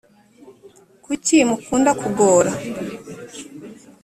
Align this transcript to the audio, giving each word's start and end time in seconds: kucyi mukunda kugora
kucyi 1.03 1.37
mukunda 1.49 1.91
kugora 2.01 2.51